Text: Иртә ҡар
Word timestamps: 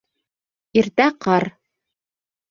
Иртә 0.81 1.05
ҡар 1.25 1.45